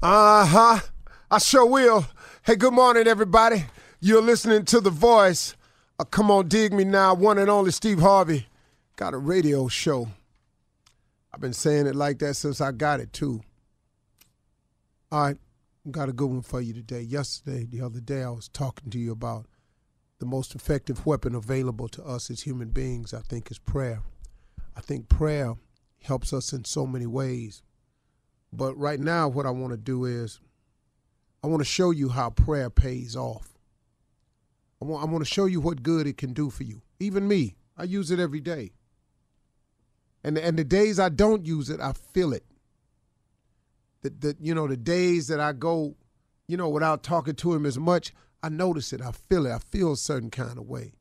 [0.00, 0.78] Uh huh.
[1.28, 2.06] I sure will.
[2.44, 3.64] Hey, good morning, everybody.
[3.98, 5.56] You're listening to The Voice.
[5.98, 7.14] Uh, come on, dig me now.
[7.14, 8.46] One and only Steve Harvey
[8.94, 10.08] got a radio show.
[11.34, 13.42] I've been saying it like that since I got it, too.
[15.10, 15.36] All right,
[15.90, 17.00] got a good one for you today.
[17.00, 19.46] Yesterday, the other day, I was talking to you about
[20.20, 24.02] the most effective weapon available to us as human beings, I think, is prayer.
[24.76, 25.56] I think prayer
[26.04, 27.62] helps us in so many ways.
[28.52, 30.40] But right now, what I want to do is
[31.42, 33.48] I want to show you how prayer pays off.
[34.80, 36.82] I want, I want to show you what good it can do for you.
[37.00, 38.72] Even me, I use it every day.
[40.24, 42.44] And, and the days I don't use it, I feel it.
[44.02, 45.96] The, the, you know, the days that I go,
[46.46, 49.00] you know, without talking to him as much, I notice it.
[49.00, 49.52] I feel it.
[49.52, 50.92] I feel a certain kind of way.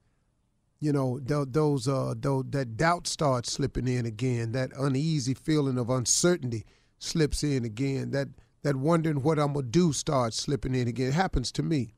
[0.79, 5.89] You know, those, uh, those that doubt starts slipping in again, that uneasy feeling of
[5.89, 6.65] uncertainty
[6.99, 8.11] slips in again.
[8.11, 8.29] That
[8.63, 11.09] that wondering what I'm gonna do starts slipping in again.
[11.09, 11.93] It happens to me.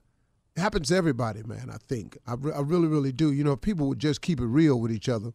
[0.56, 1.70] It happens to everybody, man.
[1.72, 3.32] I think I, re- I really, really do.
[3.32, 5.32] You know, if people would just keep it real with each other,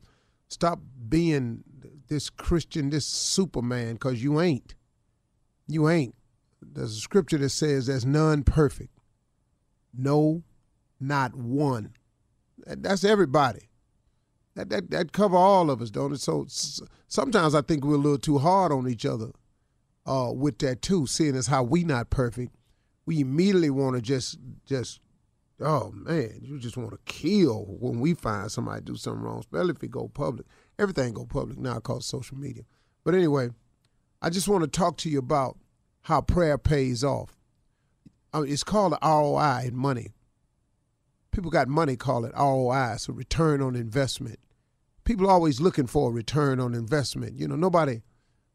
[0.48, 1.64] stop being
[2.08, 4.74] this Christian, this Superman, because you ain't.
[5.66, 6.14] You ain't.
[6.60, 8.98] There's a scripture that says there's none perfect.
[9.96, 10.42] No,
[11.00, 11.94] not one.
[12.66, 13.68] That's everybody.
[14.54, 16.20] That, that that cover all of us, don't it?
[16.20, 16.46] So
[17.08, 19.32] sometimes I think we're a little too hard on each other
[20.06, 22.54] uh, with that too, seeing as how we not perfect,
[23.06, 25.00] we immediately want to just just
[25.60, 29.70] oh man, you just want to kill when we find somebody do something wrong, especially
[29.70, 30.46] if it go public.
[30.78, 32.64] Everything go public now called social media.
[33.04, 33.50] But anyway,
[34.20, 35.58] I just want to talk to you about
[36.02, 37.36] how prayer pays off.
[38.32, 40.12] I mean, it's called ROI in money.
[41.30, 44.38] People got money call it ROI, so return on investment.
[45.04, 47.36] People are always looking for a return on investment.
[47.36, 48.02] You know, nobody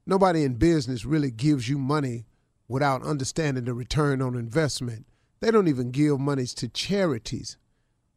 [0.06, 2.26] Nobody in business really gives you money
[2.68, 5.06] without understanding the return on investment.
[5.40, 7.58] They don't even give monies to charities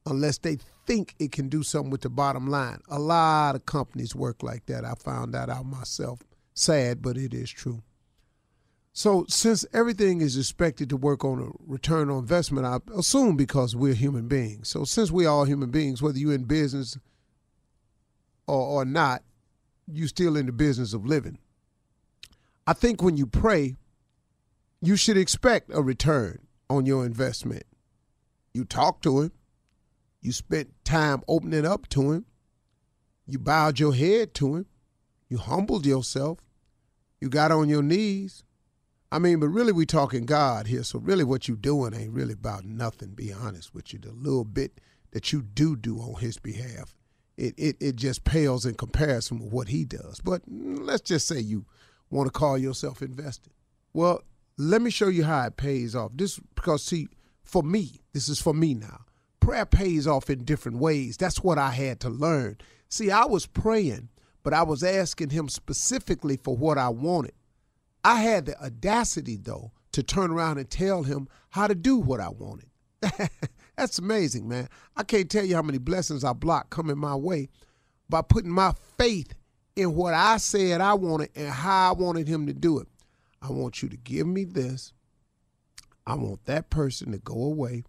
[0.06, 2.80] unless they think it can do something with the bottom line.
[2.88, 4.84] A lot of companies work like that.
[4.84, 6.20] I found that out myself.
[6.54, 7.82] Sad, but it is true.
[8.94, 13.74] So, since everything is expected to work on a return on investment, I assume because
[13.74, 14.68] we're human beings.
[14.68, 16.98] So, since we're all human beings, whether you're in business
[18.46, 19.22] or, or not,
[19.90, 21.38] you're still in the business of living.
[22.66, 23.76] I think when you pray,
[24.80, 27.64] you should expect a return on your investment.
[28.54, 29.32] You talked to him,
[30.20, 32.26] you spent time opening up to him,
[33.26, 34.66] you bowed your head to him,
[35.28, 36.38] you humbled yourself,
[37.20, 38.44] you got on your knees.
[39.10, 40.82] I mean, but really, we talking God here.
[40.82, 43.10] So really, what you doing ain't really about nothing.
[43.10, 43.98] Be honest with you.
[43.98, 44.80] The little bit
[45.10, 46.96] that you do do on His behalf,
[47.36, 50.20] it it it just pales in comparison with what He does.
[50.20, 51.66] But let's just say you
[52.12, 53.52] want to call yourself invested.
[53.92, 54.22] Well,
[54.56, 56.12] let me show you how it pays off.
[56.14, 57.08] This because see,
[57.42, 59.00] for me, this is for me now.
[59.40, 61.16] Prayer pays off in different ways.
[61.16, 62.58] That's what I had to learn.
[62.88, 64.08] See, I was praying
[64.42, 67.34] but I was asking him specifically for what I wanted.
[68.04, 72.20] I had the audacity, though, to turn around and tell him how to do what
[72.20, 72.68] I wanted.
[73.76, 74.68] That's amazing, man.
[74.96, 77.48] I can't tell you how many blessings I blocked coming my way
[78.08, 79.34] by putting my faith
[79.76, 82.88] in what I said I wanted and how I wanted him to do it.
[83.40, 84.92] I want you to give me this.
[86.06, 87.84] I want that person to go away.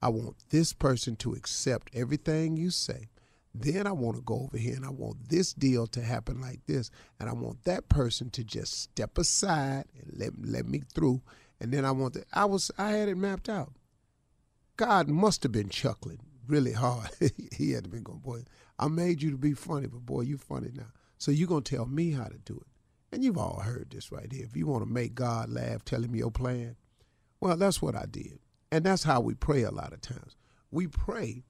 [0.00, 3.08] I want this person to accept everything you say.
[3.54, 6.60] Then I want to go over here and I want this deal to happen like
[6.66, 6.90] this.
[7.18, 11.22] And I want that person to just step aside and let, let me through.
[11.60, 13.72] And then I want to, I was, I had it mapped out.
[14.76, 17.10] God must have been chuckling really hard.
[17.52, 18.42] he had to been going, boy,
[18.78, 20.92] I made you to be funny, but boy, you funny now.
[21.18, 22.66] So you're going to tell me how to do it.
[23.14, 24.44] And you've all heard this right here.
[24.44, 26.76] If you want to make God laugh, tell him your plan.
[27.40, 28.38] Well, that's what I did.
[28.70, 30.36] And that's how we pray a lot of times.
[30.70, 31.44] We pray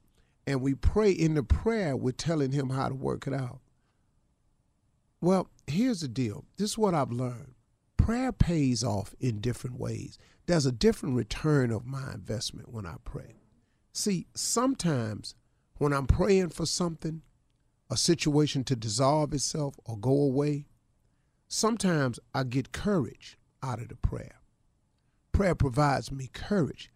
[0.47, 3.61] and we pray in the prayer, we're telling him how to work it out.
[5.21, 6.47] Well, here's the deal.
[6.57, 7.55] This is what I've learned.
[7.99, 10.17] Prayer pays off in different ways.
[10.47, 13.43] There's a different return of my investment when I pray.
[13.93, 15.35] See, sometimes
[15.77, 17.21] when I'm praying for something,
[17.91, 20.67] a situation to dissolve itself or go away,
[21.49, 24.41] sometimes I get courage out of the prayer.
[25.33, 26.93] Prayer provides me courage.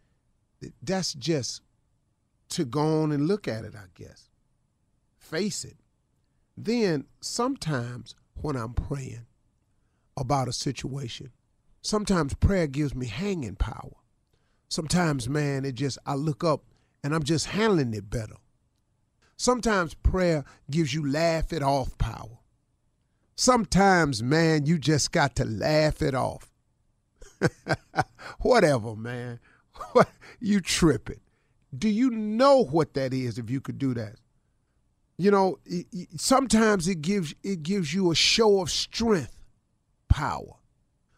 [0.82, 1.62] That's just
[2.50, 4.28] to go on and look at it, I guess.
[5.18, 5.76] Face it.
[6.56, 9.26] Then sometimes when I'm praying
[10.16, 11.32] about a situation,
[11.80, 13.96] sometimes prayer gives me hanging power.
[14.68, 16.64] Sometimes, man, it just, I look up
[17.02, 18.36] and I'm just handling it better.
[19.42, 22.38] Sometimes prayer gives you laugh it off power.
[23.34, 26.52] Sometimes, man, you just got to laugh it off.
[28.38, 29.40] Whatever, man.
[30.40, 31.18] you tripping.
[31.76, 34.14] Do you know what that is if you could do that?
[35.18, 35.58] You know,
[36.16, 39.36] sometimes it gives it gives you a show of strength,
[40.08, 40.54] power.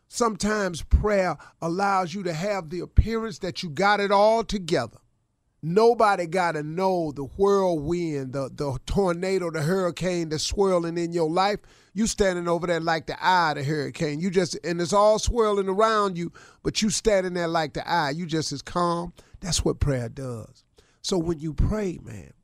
[0.09, 4.97] Sometimes prayer allows you to have the appearance that you got it all together.
[5.67, 11.31] Nobody got to know the whirlwind, the, the tornado, the hurricane that's swirling in your
[11.31, 11.59] life.
[11.95, 14.21] You standing over there like the eye of the hurricane.
[14.21, 16.33] You just, and it's all swirling around you,
[16.63, 18.11] but you standing there like the eye.
[18.11, 19.15] You just as calm.
[19.41, 20.65] That's what prayer does.
[21.01, 22.35] So when you pray, man,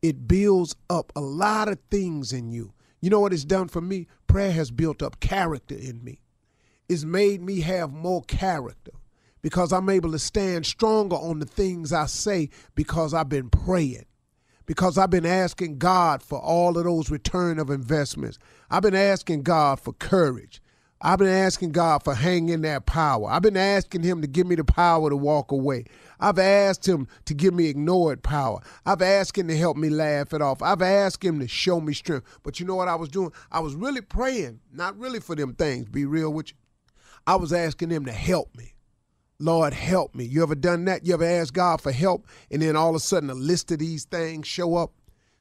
[0.00, 2.74] it builds up a lot of things in you.
[3.00, 4.06] You know what it's done for me?
[4.28, 6.20] Prayer has built up character in me.
[6.88, 8.92] It's made me have more character
[9.48, 14.04] because I'm able to stand stronger on the things I say because I've been praying.
[14.66, 18.38] Because I've been asking God for all of those return of investments.
[18.70, 20.60] I've been asking God for courage.
[21.00, 23.26] I've been asking God for hanging that power.
[23.30, 25.84] I've been asking Him to give me the power to walk away.
[26.20, 28.60] I've asked Him to give me ignored power.
[28.84, 30.60] I've asked Him to help me laugh it off.
[30.60, 32.26] I've asked Him to show me strength.
[32.42, 33.32] But you know what I was doing?
[33.50, 36.56] I was really praying, not really for them things, be real with you.
[37.26, 38.74] I was asking Him to help me.
[39.40, 40.24] Lord, help me.
[40.24, 41.06] You ever done that?
[41.06, 43.78] You ever asked God for help and then all of a sudden a list of
[43.78, 44.92] these things show up?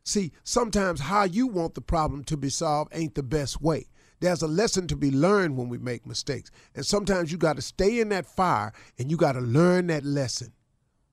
[0.03, 3.87] See, sometimes how you want the problem to be solved ain't the best way.
[4.19, 6.51] There's a lesson to be learned when we make mistakes.
[6.75, 10.05] And sometimes you got to stay in that fire and you got to learn that
[10.05, 10.53] lesson.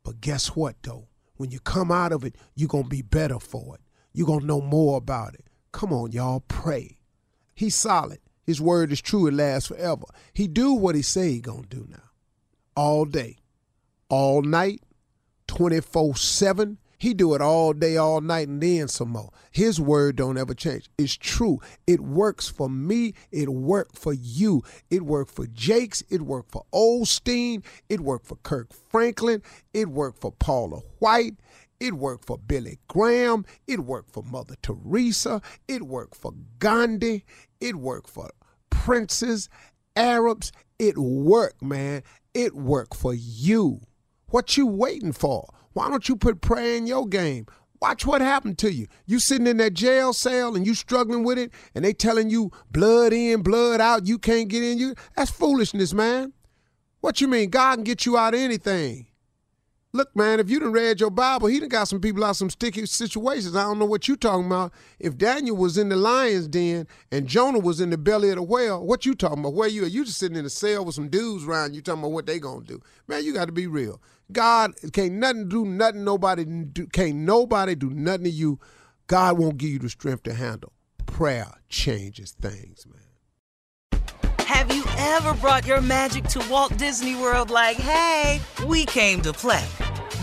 [0.05, 1.09] But guess what, though?
[1.37, 3.81] When you come out of it, you're going to be better for it.
[4.13, 5.47] You're going to know more about it.
[5.73, 6.99] Come on, y'all, pray.
[7.55, 8.19] He's solid.
[8.45, 9.27] His word is true.
[9.27, 10.05] It lasts forever.
[10.35, 12.11] He do what he say he going to do now
[12.77, 13.37] all day,
[14.09, 14.83] all night,
[15.47, 16.79] 24 7.
[16.97, 19.31] He do it all day, all night, and then some more.
[19.51, 20.89] His word don't ever change.
[20.97, 21.61] It's true.
[21.87, 23.13] It works for me.
[23.31, 24.63] It worked for you.
[24.89, 26.03] It worked for Jakes.
[26.09, 27.63] It worked for Osteen.
[27.91, 29.43] It worked for Kirk Franklin.
[29.75, 31.35] It worked for Paula White.
[31.79, 33.45] It worked for Billy Graham.
[33.67, 35.43] It worked for Mother Teresa.
[35.69, 37.25] It worked for Gandhi.
[37.61, 38.31] It worked for
[38.71, 39.51] princes,
[39.95, 40.53] Arabs.
[40.79, 42.03] It worked, man.
[42.35, 43.81] It worked for you.
[44.27, 45.49] What you waiting for?
[45.73, 47.47] Why don't you put prayer in your game?
[47.81, 48.87] Watch what happened to you.
[49.07, 52.51] You sitting in that jail cell and you struggling with it, and they telling you
[52.71, 54.79] blood in, blood out, you can't get in.
[54.79, 56.33] You that's foolishness, man.
[57.01, 57.51] What you mean?
[57.51, 59.07] God can get you out of anything.
[59.95, 62.51] Look, man, if you done read your Bible, he done got some people out some
[62.51, 63.55] sticky situations.
[63.55, 64.73] I don't know what you talking about.
[64.99, 68.43] If Daniel was in the lion's den and Jonah was in the belly of the
[68.43, 69.55] whale, what you talking about?
[69.55, 69.87] Where you are?
[69.87, 72.41] You just sitting in a cell with some dudes around you talking about what they
[72.41, 72.81] gonna do.
[73.07, 74.03] Man, you got to be real.
[74.33, 76.03] God can't nothing do nothing.
[76.03, 78.59] Nobody do, can't nobody do nothing to you.
[79.07, 80.73] God won't give you the strength to handle.
[81.07, 84.03] Prayer changes things, man.
[84.41, 89.33] Have you ever brought your magic to Walt Disney World like, hey, we came to
[89.33, 89.65] play?